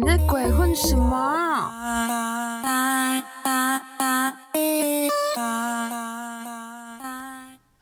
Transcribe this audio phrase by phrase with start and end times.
[0.00, 1.10] 你在鬼混什么？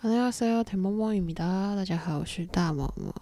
[0.01, 3.13] 大家好，天猫猫咪哒，大家好，我是大毛毛。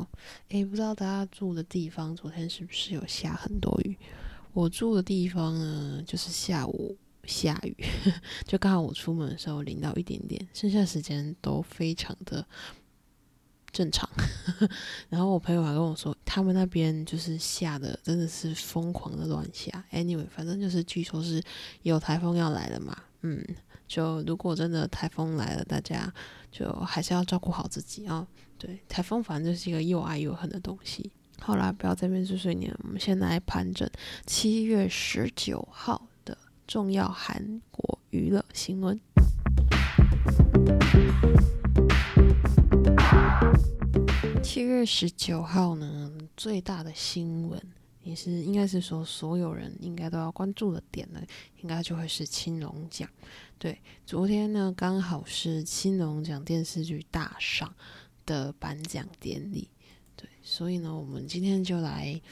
[0.51, 3.99] 诶，不知道大家住的地方昨天是不是有下很多雨？
[4.53, 7.77] 我住的地方呢，就是下午下雨，
[8.47, 12.47] 就刚好我出门的时候淋到一点点，剩下时间都非常的。
[13.75, 14.09] 正常，
[15.11, 19.85] 然后我朋友还跟我说，他们那边就是下的真的是疯狂的乱下。
[19.91, 21.43] Anyway，反正就是据说是
[21.83, 23.45] 有台风要来了嘛，嗯，
[23.89, 26.15] 就如果真的台风来了，大家
[26.53, 28.25] 就还是要照顾好自己啊。
[28.57, 31.11] 对，台风反正就是一个又爱又恨的东西。
[31.41, 33.91] 好啦，不要这边碎碎念，我们先来盘整
[34.25, 36.39] 七月十九号的
[36.69, 39.01] 重要韩国娱乐新闻。
[44.55, 47.61] 七月十九号呢，最大的新闻
[48.05, 51.21] 也是应该是说所有人应该都要关注的点呢，
[51.63, 53.11] 应该就会是青龙奖。
[53.59, 57.75] 对，昨天呢刚好是青龙奖电视剧大赏
[58.25, 59.69] 的颁奖典礼。
[60.15, 62.23] 对，所以呢，我们今天就来，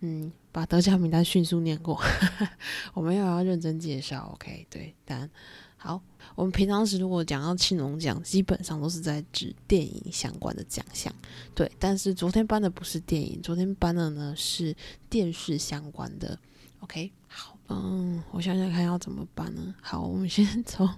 [0.00, 2.02] 嗯，把得奖名单迅速念过。
[2.92, 4.66] 我们又要认真介绍，OK？
[4.68, 5.30] 对，但。
[5.78, 6.02] 好，
[6.34, 11.10] 我们平常时如果讲到青龙奖，基本上都是在指电影相关的奖项，
[11.54, 11.70] 对。
[11.78, 14.74] 但是昨天颁的不是电影，昨天颁的呢是
[15.08, 16.36] 电视相关的。
[16.80, 19.74] OK，好，嗯，我想想看要怎么办呢？
[19.80, 20.88] 好，我们先从。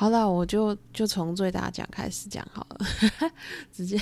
[0.00, 2.86] 好了，我就就从最大奖开始讲好了，
[3.74, 4.00] 直接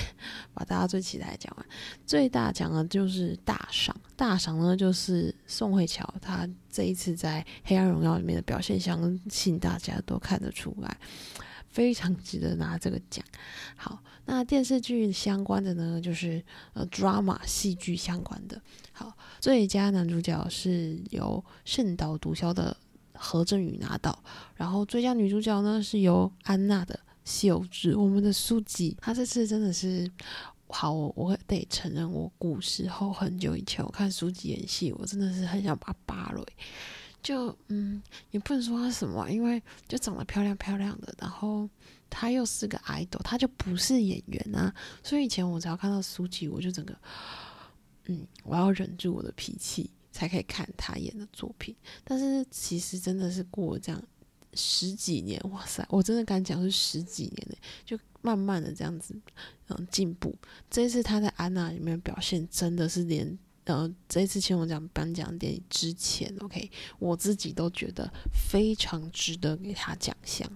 [0.53, 1.65] 把大家最期待讲完。
[2.05, 10.97] 最大奖呢就是大赏，大赏呢就是宋慧乔，她这一次在《黑暗荣耀》里面的表现，相信大家都看得出来，
[11.67, 13.25] 非常值得拿这个奖。
[13.75, 18.61] 好，那电视剧相关的呢，就是呃 drama 戏剧相关的。
[18.91, 22.77] 好，最佳男主角是由圣岛毒枭的。
[23.17, 24.23] 何振宇拿到，
[24.55, 30.09] 然后最佳女主角呢是由安娜的秀智，我们的书籍，她这次真的是
[30.67, 36.45] 好，我我得承认，我古时候很久以前我看书籍演戏，我真的是很想把她扒了，
[37.23, 38.01] 就嗯，
[38.31, 41.69] 也不能说她什么，因为就长得漂亮漂亮的，然后
[42.09, 44.73] 她又是个 idol，她就不是演员啊，
[45.03, 46.95] 所以以前我只要看到书籍，我就整个
[48.05, 49.89] 嗯，我要忍住我的脾气。
[50.17, 54.03] 才可以看他演的作品，但是其实真的是过这样
[54.55, 57.55] 十几年，哇塞，我真的敢讲是十几年呢，
[57.85, 59.15] 就慢慢的这样子，
[59.67, 60.35] 嗯，进步。
[60.71, 70.51] 这一次他在安娜里面表现真的是连，呃，这一次青龙奖颁奖典礼之前，OK，我自己都觉得非常值得给他奖项。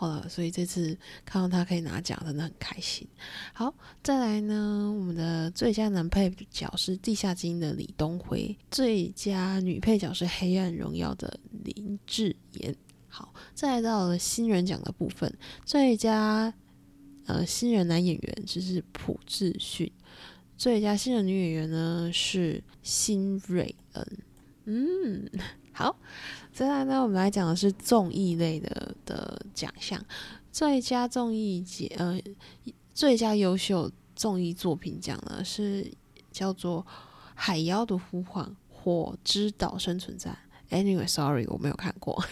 [0.00, 0.96] 好了，所以这次
[1.26, 3.06] 看到他可以拿奖，真的很开心。
[3.52, 12.74] 好，再来呢，我们的最佳男配角是《地下精英》的李东辉，最佳女配角是《黑暗荣耀》的林志妍。
[13.10, 15.30] 好，再来到了新人奖的部分，
[15.66, 16.50] 最佳
[17.26, 19.92] 呃新人男演员就是朴智勋，
[20.56, 24.18] 最佳新人女演员呢是辛瑞恩。
[24.64, 25.28] 嗯，
[25.80, 25.96] 好。
[26.52, 29.98] 接下来呢，我们来讲的是综艺类的的奖项，
[30.52, 32.20] 最佳综艺节呃，
[32.92, 35.90] 最佳优秀综艺作品奖呢是
[36.30, 36.82] 叫做
[37.34, 40.36] 《海妖的呼唤》《火之岛生存战》。
[40.76, 42.22] Anyway，sorry，我没有看过。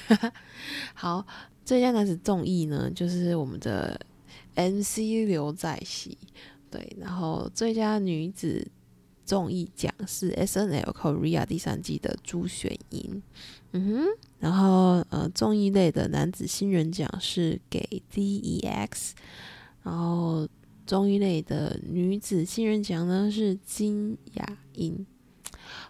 [0.92, 1.26] 好，
[1.64, 3.98] 最佳男子综艺呢就是我们的
[4.56, 6.18] MC 刘在熙，
[6.70, 8.70] 对，然后最佳女子。
[9.28, 13.22] 综艺奖是 S N L Korea 第三季的朱雪莹，
[13.72, 14.06] 嗯哼，
[14.38, 19.14] 然后呃，综艺类的男子新人奖是给 D E X，
[19.82, 20.48] 然后
[20.86, 25.04] 综艺类的女子新人奖呢是金雅英，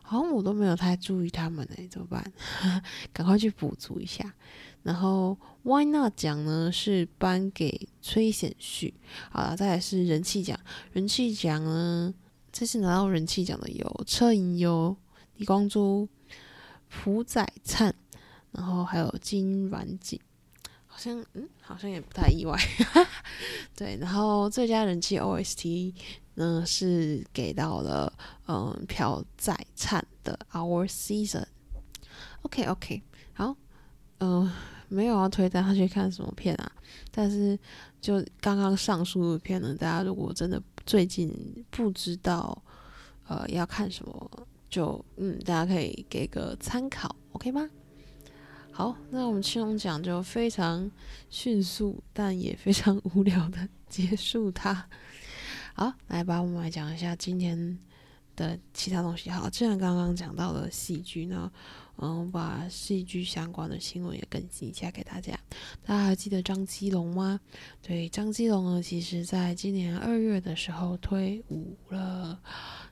[0.02, 2.32] 好像我都没有太注意他们哎，怎么办？
[3.14, 4.34] 赶快去补足一下。
[4.82, 8.94] 然后 Why Not 奖呢是颁给崔显旭，
[9.30, 10.58] 好了，再来是人气奖，
[10.90, 12.12] 人气奖呢。
[12.58, 14.96] 这次拿到人气奖的有车银优、
[15.36, 16.08] 李光洙、
[16.88, 17.94] 朴宰灿，
[18.50, 20.18] 然后还有金软景，
[20.88, 22.58] 好像嗯，好像也不太意外。
[23.78, 25.94] 对，然后最佳人气 OST
[26.34, 28.12] 呢是给到了
[28.48, 31.46] 嗯朴宰灿的 Our Season。
[32.42, 33.00] OK OK，
[33.34, 33.54] 好，
[34.18, 34.52] 嗯，
[34.88, 36.72] 没有要推大家去看什么片啊，
[37.12, 37.56] 但是
[38.00, 40.60] 就刚刚上述的片呢，大家如果真的。
[40.88, 41.30] 最近
[41.70, 42.62] 不知道
[43.26, 44.30] 呃要看什么，
[44.70, 47.68] 就嗯大家可以给个参考，OK 吗？
[48.72, 50.90] 好，那我们青龙奖就非常
[51.28, 54.88] 迅速，但也非常无聊的 结束它。
[55.74, 57.78] 好，来吧，我们来讲一下今天
[58.34, 59.28] 的其他东西。
[59.28, 61.52] 好，既然刚刚讲到了戏剧呢，
[62.00, 65.38] 嗯，把戏剧相关的新闻也更新一下给大家。
[65.84, 67.40] 大家还记得张基龙吗？
[67.82, 72.40] 对，张基龙呢，其实在今年二月的时候退伍了，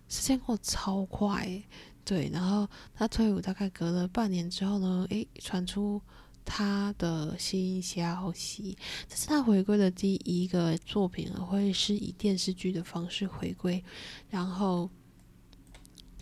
[0.08, 1.62] 时间过超快。
[2.04, 6.00] 对，然后他退伍大概隔了半年之后呢，诶，传出
[6.44, 13.82] 他的新消息，这是他回归的第一个作品，会是以电视剧的方式回归。
[14.30, 14.88] 然后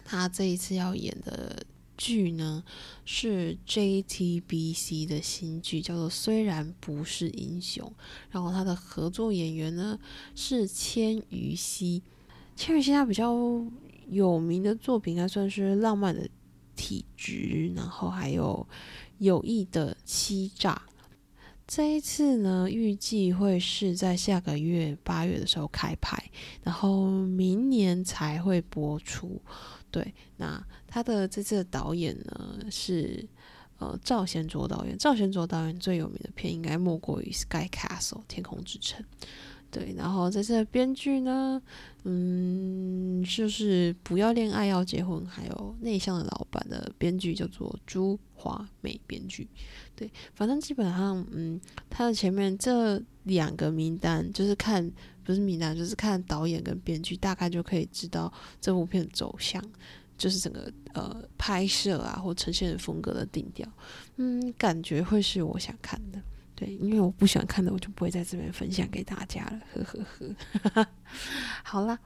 [0.04, 1.62] 他这一次要演的
[1.96, 2.62] 剧呢，
[3.04, 7.86] 是 JTBC 的新剧，叫做《虽然不是英雄》。
[8.30, 9.98] 然后他的合作演员呢
[10.34, 12.02] 是千羽熙，
[12.56, 13.34] 千羽熙他比较。
[14.10, 16.28] 有名的作品应该算是《浪漫的
[16.76, 18.66] 体质》，然后还有
[19.16, 20.74] 《有意的欺诈》。
[21.66, 26.22] 这一次呢，预计会是在下个月八月的时候开拍，
[26.62, 29.40] 然后明年才会播出。
[29.90, 33.26] 对，那他的这次的导演呢是
[33.78, 34.96] 呃赵贤卓导演。
[34.98, 39.02] 赵贤卓导演最有名的片应该莫过于《Sky Castle》天空之城。
[39.74, 41.60] 对，然后在这编剧呢，
[42.04, 49.48] 嗯，就是不要恋爱要结婚，还有内向的老板的编剧叫做朱华美编剧。
[49.96, 51.60] 对，反正基本上，嗯，
[51.90, 54.88] 他的前面这两个名单，就是看
[55.24, 59.60] 不是名单，就是看导演跟编剧，大概就可以知道这部片的走向，
[60.16, 63.68] 就是整个呃拍摄啊或呈现的风格的定调。
[64.18, 66.22] 嗯，感觉会是我想看的。
[66.56, 69.60] 对，因为我不喜欢看的，我就不会在这边分享给大家了。
[69.74, 70.86] 呵呵呵，
[71.64, 71.98] 好啦，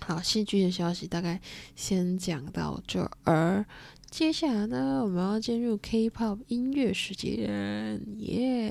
[0.00, 1.40] 好戏剧的消息大概
[1.76, 3.66] 先讲到这儿。
[4.10, 8.70] 接下来呢，我们要进入 K-pop 音乐时间，耶！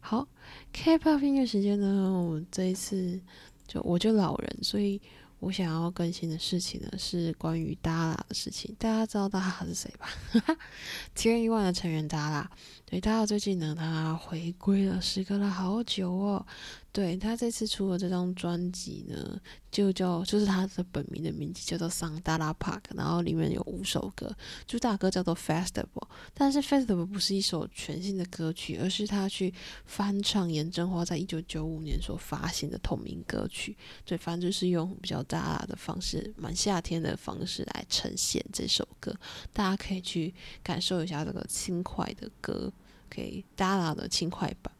[0.00, 0.26] 好
[0.72, 3.20] ，K-pop 音乐时间呢，我这一次
[3.66, 5.00] 就我就老人，所以
[5.38, 8.74] 我想要更新的事情呢是关于 Dara 的事情。
[8.76, 10.08] 大家知道 Dara 是谁吧？
[11.14, 12.46] TWICE 的成员 Dara。
[12.92, 16.46] 对，他最近呢，他回归了，时隔了好久哦。
[16.92, 19.40] 对他这次出了这张专辑呢，
[19.70, 24.30] 就叫就是他的本名的名字叫做《桑达拉 Park》，然后里面有五首歌，
[24.66, 25.86] 主打歌叫做《Festival》，
[26.34, 29.54] 但是《Festival》不是一首全新的歌曲，而是他去
[29.86, 33.74] 翻唱严正花在一九九五年所发行的同名歌曲。
[34.04, 39.16] 对，反正就是用比较大的方式，蛮夏天的方式来呈现这首歌，
[39.54, 42.70] 大家可以去感受一下这个轻快的歌。
[43.12, 44.72] 给 Dara 的轻快版，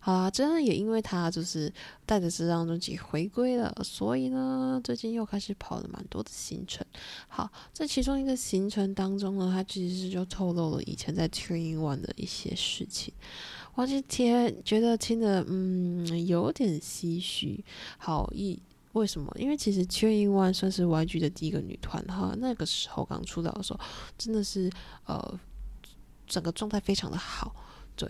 [0.00, 1.72] 好啦，真的也因为他就是
[2.04, 6.84] 带着这张专辑回归了，所以呢，最近又开始跑了蛮多的行程。
[7.28, 13.14] 好，在其中一个行程当中呢，他其实是就透露了以前在 Train One 的一些事情。
[13.74, 17.62] 我其实觉得听的嗯有点唏嘘。
[17.98, 18.58] 好，一
[18.92, 19.30] 为什么？
[19.38, 23.80] 因为其实 Train One 算是 YG 的第一个女团哈，那个时候刚出道的时候，
[24.16, 24.70] 真的是
[25.04, 25.38] 呃
[26.26, 27.54] 整个状态非常的好。
[27.96, 28.08] 对，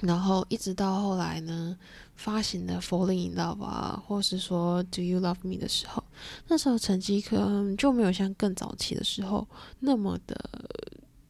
[0.00, 1.78] 然后一直到后来呢，
[2.16, 6.02] 发行的《Falling in Love》啊，或是说《Do You Love Me》的时候，
[6.48, 9.48] 那时候成绩可能就没有像更早期的时候
[9.78, 10.36] 那么的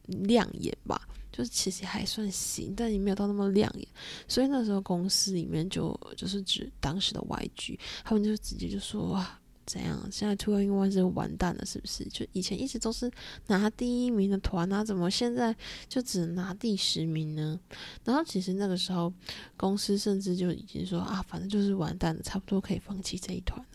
[0.07, 3.87] 亮眼吧，就是其实还算行，但也没有到那么亮眼。
[4.27, 9.23] 所以那时候公司里面就就是指当时的 YG，他们就直接就说。
[9.65, 10.07] 怎样？
[10.11, 12.03] 现在 Two in One 是完蛋了，是不是？
[12.05, 13.11] 就以前一直都是
[13.47, 15.55] 拿第一名的团啊，怎么现在
[15.87, 17.59] 就只拿第十名呢？
[18.03, 19.13] 然后其实那个时候，
[19.55, 23.65] 公司甚至就已经说啊，反正就是完蛋了，差不多可以放弃这一团。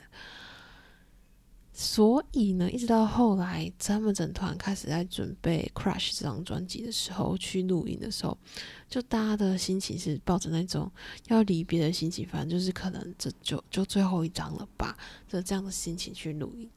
[1.81, 8.37] 所以呢，一直到后来，他们整团开始在准备《Crush》这张专辑的时候，去录音的时候，
[8.89, 10.91] 就大家的心情是抱着那种
[11.29, 16.69] 要离别的心情，反正就是可能这就就最后一张了吧，就这样的心情去录音。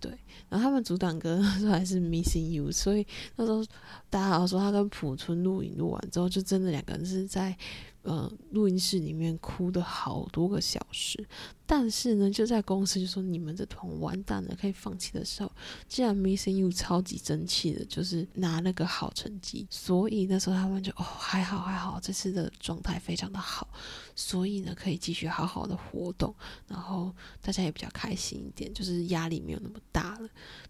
[0.00, 0.10] 对，
[0.48, 3.64] 然后他们主打歌那时候还是《Missing You》，所以那时候
[4.10, 7.56] 大家好像说他跟朴春录影录完之后，就真的两个人是在。
[8.02, 11.22] 呃，录音室里面哭的好多个小时，
[11.70, 15.52] 但是呢，就在公司就说你们这团完蛋了，可以放弃的时候，
[15.86, 23.68] 既然 Missing You 超级争气的，就是拿了个好成绩，所以那时候他们就哦还好还好，这次的状态非常的好，
[24.16, 26.34] 所以呢可以继续好好的活动，
[26.66, 30.28] 然后大家也比较开心一点，就是压力没有那么大了。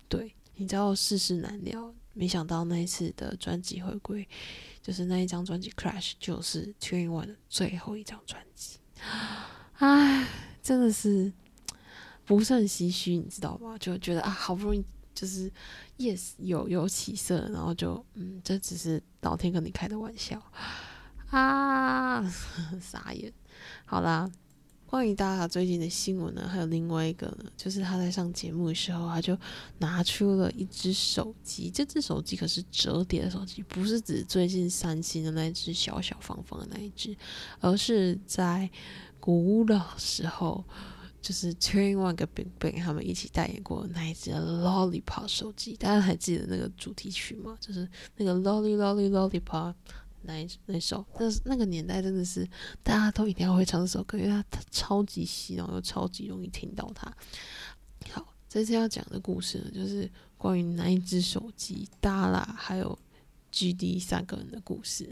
[0.09, 4.29] 对，你知道世事难料，没想到那一次的专辑回归。
[4.83, 8.79] 就是那一张专辑《Crash》，就是 Twin One 的最后一张专辑，
[9.79, 10.27] 唉，
[10.61, 11.33] 真的是
[12.25, 13.77] 不是很唏嘘，你知道吗？
[13.79, 15.51] 就觉得啊，好不容易就是
[15.99, 20.43] Yes 有有起色，然后就嗯，这只是老天跟你开的玩笑
[21.31, 22.23] 啊，
[22.81, 23.33] 傻眼。
[23.85, 24.29] 好啦，
[24.87, 29.39] 关于达拉最近的新闻呢，还有另外一个呢，就是他在上节目的时候，他就
[29.79, 37.17] 拿出了一只手机，这只手机可是折叠的手机，不是指最近三星的那只小小方方的那一只，
[37.61, 38.69] 而是在
[39.29, 40.65] 古老时候，
[41.21, 47.55] 就是 Twenty One 跟 Big Bang 他们一起代言过那一只 Lollipop 手机，大家还记得那个主题曲吗？
[47.61, 49.75] 就是那个 Lolly Lolly Lollipop。
[50.23, 52.49] 那那首，那那个年代真的是
[52.83, 57.15] 大家都一定要会唱这首歌，因为它超级洗脑又超级容易听到它。
[58.11, 62.99] 好，这次要讲的故事呢，就是关于那一只手机、达拉还有
[63.53, 65.07] GD 三个人的故事。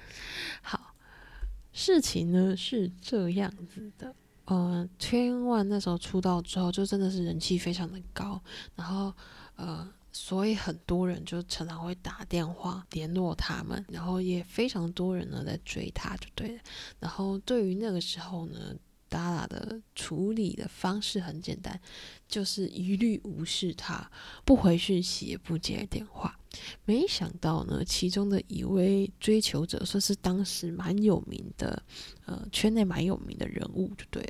[0.60, 0.85] 好，
[1.76, 4.14] 事情呢是这样子的，
[4.46, 8.42] 呃，Twin One 那时候出道之后，就真的是人气非常的高，
[8.74, 9.12] 然后
[9.56, 9.92] 呃。
[10.18, 16.62] 所以很多人就常常会打电话联络他们，然后也非常多人呢在追他，就对了。
[16.98, 18.74] 然后对于那个时候呢，
[19.10, 21.78] 达拉的处理的方式很简单，
[22.26, 24.10] 就是一律无视他，
[24.46, 26.34] 不回讯息，也不接电话。
[26.84, 31.82] 没想到呢，其中的一位追求者，算是当时蛮有名的，
[32.24, 34.22] 呃，圈内蛮有名的人物，就对。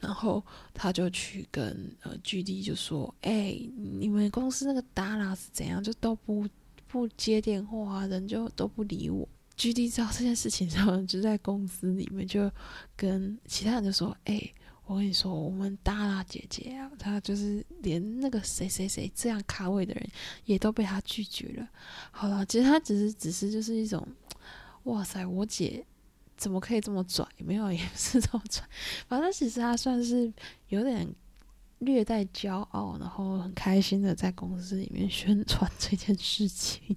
[0.00, 3.58] 然后他就去跟呃 GD 就说：“哎，
[3.98, 5.82] 你们公司那个达拉是怎样？
[5.82, 6.46] 就都不
[6.86, 9.26] 不接电话，人就都不理我。
[9.56, 12.50] ”GD 知道这件事情之后，就在公司里面就
[12.94, 14.52] 跟其他人就说：“哎，
[14.86, 20.08] 我跟你说，我们大大姐姐啊，她就是连那个谁谁谁这样咖位的人，
[20.44, 21.68] 也都被她拒绝了。
[22.10, 24.06] 好了，其实她只是只是就是一种，
[24.84, 25.84] 哇塞，我姐。”
[26.36, 27.24] 怎么可以这么拽？
[27.38, 28.68] 没有，也不是这么拽。
[29.06, 30.30] 反正其实她算是
[30.66, 31.08] 有点
[31.84, 36.96] 略带骄傲，然后很开心的在公司里面宣传这件事情。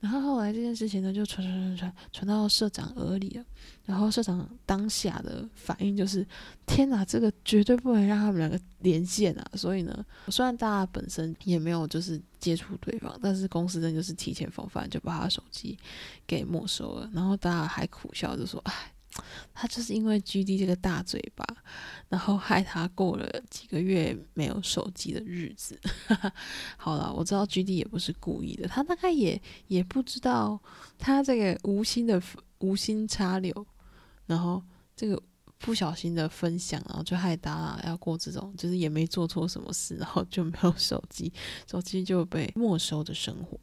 [0.00, 3.44] 然后后来这件事情呢，就传传传传传到社长耳里了。
[3.86, 6.26] 然后社长当下的反应就是：
[6.66, 9.50] 天哪，这个绝对不能让他们两个连线啊！
[9.54, 15.78] 所以呢，虽然大家本身也没有就是接触对方，但是公司真就是提前防范，就把他手机
[16.26, 17.10] 给没收了。
[17.14, 18.93] 然后大家还苦笑着说：哎。
[19.52, 21.46] 他就是因为 G D 这个大嘴巴，
[22.08, 25.78] 然后害他过了几个月没有手机的日子。
[26.76, 30.60] 好了，我知道 G D 也不是故意的，他大概也也不知道
[30.98, 32.20] 他这个无心的
[32.58, 33.66] 无心插柳，
[34.26, 34.62] 然后
[34.96, 35.22] 这个
[35.58, 41.32] 不小心的分享，然后就害他要过这种就是也没做错什么事，然后就没有手机，
[41.70, 43.58] 手机就被没收的生活。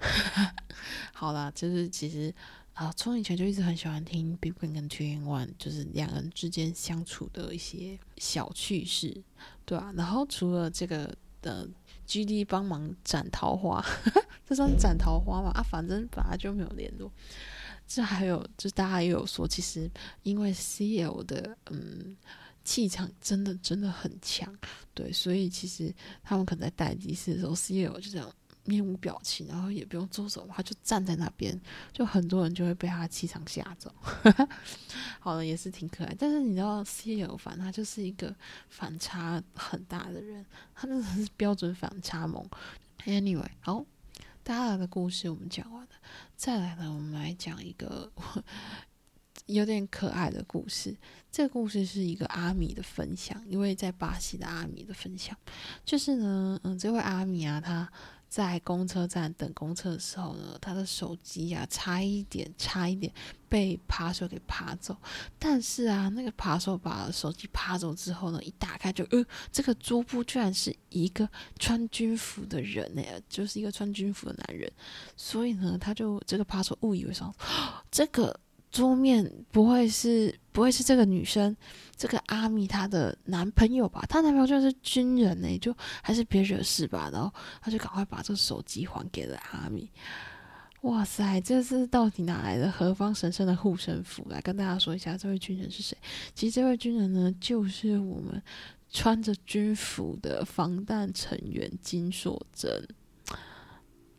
[1.12, 2.34] 好啦，就是其实。
[2.76, 9.22] 啊，从以前就一直很喜欢听 BigBang 跟 Twenty One，就是两人之间相处的一些小趣事，
[9.64, 9.90] 对啊。
[9.96, 11.66] 然后除了这个的
[12.06, 13.82] GD 帮忙斩桃花，
[14.46, 15.50] 这算斩桃花吗？
[15.54, 17.10] 啊，反正本来就没有联络。
[17.88, 19.90] 这还有，就大家也有说，其实
[20.22, 22.14] 因为 CL 的嗯
[22.62, 24.54] 气场真的真的很强，
[24.92, 28.30] 对，所以其实他们可能在待机室的时候，CL 就这样。
[28.66, 31.58] 面无表情，然后也不用做什么，他就站在那边，
[31.92, 33.92] 就很多人就会被他气场吓走。
[35.20, 36.14] 好了，也是挺可爱。
[36.18, 38.34] 但是你知道，C 有凡他就是一个
[38.68, 40.44] 反差很大的人，
[40.74, 42.44] 他真的是标准反差萌。
[43.04, 43.84] Anyway，好，
[44.42, 45.90] 大家的故事我们讲完了，
[46.36, 48.10] 再来呢，我们来讲一个
[49.46, 50.96] 有点可爱的故事。
[51.30, 55.36] 这个故事是一个阿米的分享，因为在巴西的阿米的分享，
[55.84, 57.90] 就是呢，嗯，这位阿米啊，他。
[58.28, 63.12] 在公车站等公车的时候呢，他的手机啊，差一点，差一点
[63.48, 64.96] 被扒手给扒走。
[65.38, 71.28] 但是啊，那个扒手把手机扒走之后呢，一打开就，呃，这个桌布居然是一个
[71.58, 74.70] 穿军服的人呢，就是一个穿军服的男人。
[75.16, 77.34] 所以呢，他就这个扒手误以为说，
[77.90, 78.38] 这个。
[78.76, 81.56] 桌面不会是不会是这个女生，
[81.96, 84.04] 这个阿米她的男朋友吧？
[84.06, 87.08] 她男朋友就是军人呢，就还是别惹事吧。
[87.10, 89.90] 然后他就赶快把这个手机还给了阿米。
[90.82, 94.26] 哇塞，这是到底哪来的何方神圣的护身符？
[94.28, 95.96] 来跟大家说一下，这位军人是谁？
[96.34, 98.42] 其实这位军人呢，就是我们
[98.90, 102.86] 穿着军服的防弹成员金硕珍。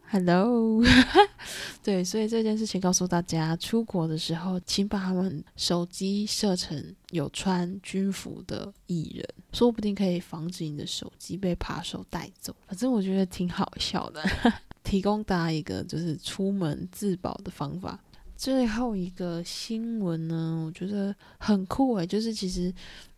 [0.10, 0.82] Hello，
[1.84, 12.56] 对，所以这件事情告诉大家，出国的时候，请把他们手机设成有穿军服的艺人，说不定可以防止你的手机被扒手带走。
[12.68, 14.24] 反正我觉得挺好笑的，
[14.82, 18.00] 提供大家一个就是出门自保的方法。
[18.38, 22.74] 最后一个新闻呢，我觉得很酷诶，就是其实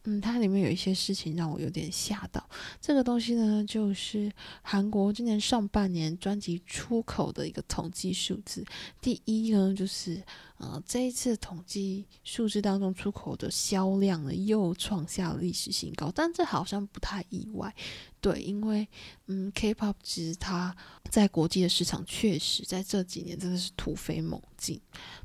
[0.05, 2.49] 嗯，它里面有一些事情让我有点吓到。
[2.79, 8.63] 这个东西呢，就是韩国今年上半年专辑出口的一个统计数字。
[9.01, 10.23] 第一呢，就是
[10.57, 16.11] 呃，这一次统计数字当中出口的销量呢，又创下了历史新高。
[16.15, 17.75] 但这好像不太意外，
[18.21, 18.87] 对，因为
[19.27, 20.75] 嗯，K-pop 其实它
[21.11, 24.79] 在国际的市场确实在这几年真的是突飞猛进。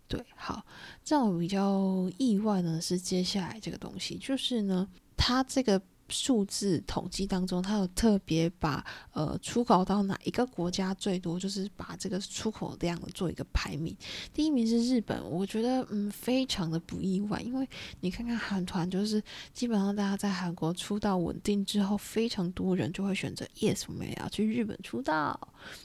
[0.06, 0.64] 对，好，
[1.06, 5.80] 让我比较意外呢是接下来这个东西，就是呢，它这个
[6.14, 13.94] 数字统计当中，它有特别把呃出口到哪一个国家最多，就是把这个出口量做一个排名。
[14.32, 17.68] 第一名是日本，我觉得嗯非常的不意外，因为
[18.00, 19.20] 你看看韩团，就是
[19.52, 25.36] 基本上大家在韩国出道稳定之后，非常多人就会选择 yes，我们也要去日本出道。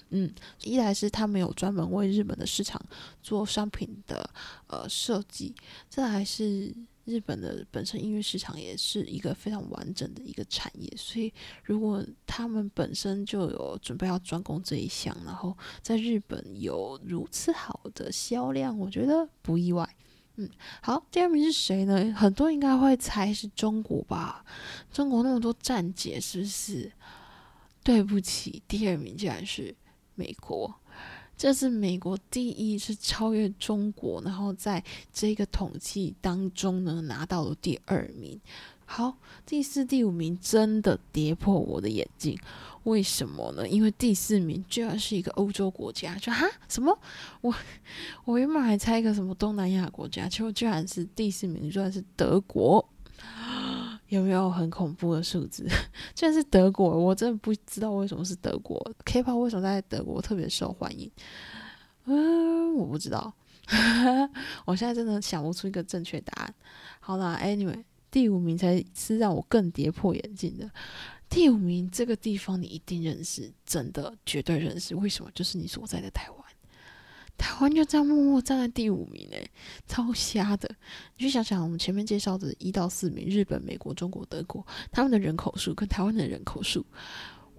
[0.10, 0.32] 嗯，
[0.64, 2.80] 一来是他没有专门为日本的市场
[3.24, 4.30] 做商品的
[4.68, 5.56] 呃设计，
[5.90, 6.72] 这还是
[7.10, 19.96] 日本的本身音乐市场也是一个非常完整的一个产业，所以如果他们本身就有准备要专攻这一项，然后在日本有如此好的销量，我觉得不意外。
[20.36, 20.48] 嗯，
[20.82, 22.14] 好，第二名是谁呢？
[22.14, 24.46] 很多应该会猜是中国吧？
[24.92, 26.92] 中国那么多站姐，是不是？
[27.84, 29.76] 对不起，第二名竟然是
[30.14, 30.79] 美国。
[31.40, 38.38] 这是美国第一次超越中国，然后在这个统计当中呢拿到了第二名。
[38.86, 39.16] 好，
[39.46, 42.38] 第四、第五名真的跌破我的眼镜，
[42.84, 43.66] 为什么呢？
[43.66, 47.00] 因为第四名居然是一个欧洲国家，就哈什么？
[47.40, 47.56] 我
[48.26, 52.86] 我原本还猜一个什么东南亚国家，结果居然是第四名，居然是德国。
[54.10, 55.68] 有没有很恐怖的数字？
[56.14, 58.80] 居然是德国，我真的不知道为什么是德国。
[59.06, 61.10] K-pop 为什么在德国特别受欢迎？
[62.06, 63.34] 嗯，我不知道。
[64.66, 66.54] 我现在真的想不出一个正确答案。
[67.00, 70.70] 好啦 a n y w a y 第五名才是让我更跌破眼镜的。
[71.30, 74.96] 第五名这个地方你一定认识，真的绝对认识。
[74.96, 75.30] 为什么？
[75.36, 76.40] 就是你所在的台湾。
[77.38, 79.38] 台湾就这样默默站在第五名呢，
[79.88, 80.70] 超瞎的！
[81.18, 86.86] 你去想想，我们前面介绍的一到四名，日本、美国、中国、德国，他们的人口数跟台湾的人口数，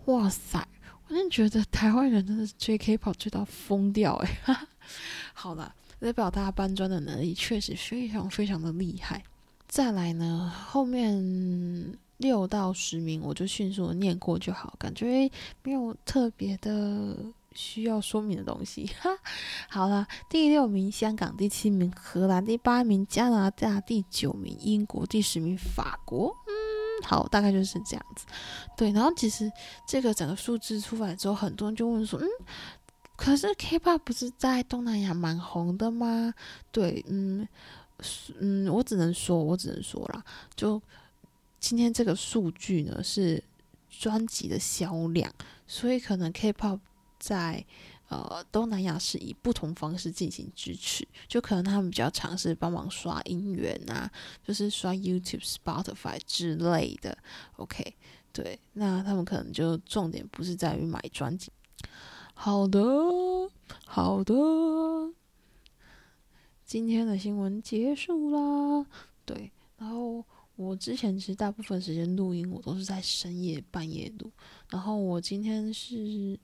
[0.06, 0.66] 哇塞！
[1.08, 4.38] 我真的觉得台湾人真的是追 K-pop 追到疯掉诶。
[5.34, 9.22] 好了，代表大家搬砖的能力确实非常非常的厉害。
[9.66, 15.30] 再来呢，后面六到十名我就迅速的念过就好，感觉
[15.62, 17.16] 没有特别的。
[17.52, 19.10] 需要说明的东西，哈，
[19.68, 26.34] 好了，第六名香港，第七名荷兰，第八名加拿大，第九名英国，第十名法国。
[26.46, 26.52] 嗯，
[27.04, 28.24] 好，大概就是这样子。
[28.76, 29.50] 对，然后其实
[29.86, 32.26] 这个整个数字出来之后，很多人就问说，嗯，
[33.16, 36.32] 可是 K-pop 不是在东南亚蛮红的吗？
[36.70, 37.48] 对，嗯，
[38.38, 40.80] 嗯，我只能说，我只能说啦，就
[41.58, 43.42] 今天这个数据呢是
[43.88, 45.32] 专辑的销量，
[45.66, 46.78] 所以可能 K-pop。
[47.20, 47.64] 在
[48.08, 54.10] 呃东南亚是以不同方式进行支持，就可能他们比较尝试帮忙刷音源啊，
[54.42, 57.16] 就是刷 YouTube、Spotify 之类的。
[57.56, 57.94] OK，
[58.32, 61.52] 对，那他们可能就重点不是在于买专辑。
[62.34, 62.80] 好的，
[63.86, 64.34] 好的，
[66.64, 68.86] 今天的新闻结束啦。
[69.24, 70.24] 对，然后
[70.56, 74.32] 我之前其实大部分时间录音我都是在深夜半夜录，
[74.70, 76.36] 然后我今天是。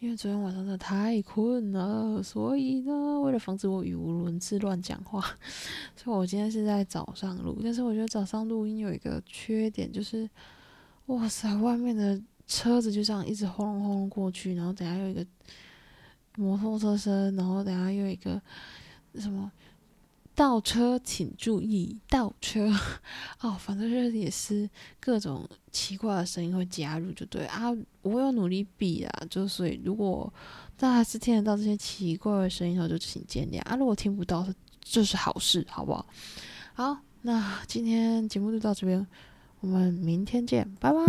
[0.00, 5.20] 因为昨天晚上真的太困了，所以呢，为了防止我语无伦次乱讲话，
[5.94, 7.60] 所以我今天是在早上录。
[7.62, 10.26] 但是我觉得早上录音有一个缺点，就是
[11.06, 15.26] 哇塞，外面的车子就这样一直轰隆轰隆过去，然后等下又一个
[16.36, 18.40] 摩托车声，然后等下又一个
[19.16, 19.52] 什么。
[20.40, 22.72] 倒车请注意，倒车
[23.42, 24.66] 哦，反正就是也是
[24.98, 27.64] 各种奇怪的声音会加入，就对啊。
[28.00, 30.32] 我有努力避啊，就所以如果
[30.78, 33.76] 大家还是听得到这些奇怪的声音的话，就请见谅啊。
[33.76, 34.48] 如果听不到，
[34.80, 36.06] 就是好事，好不好？
[36.72, 39.06] 好，那今天节目就到这边，
[39.60, 41.00] 我们明天见，拜拜。